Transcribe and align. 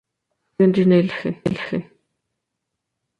Recibió 0.57 0.65
un 0.65 0.71
Disney 0.71 1.03
Legend. 1.03 1.91